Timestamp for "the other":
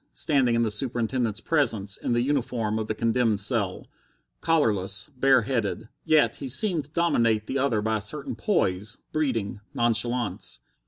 7.45-7.83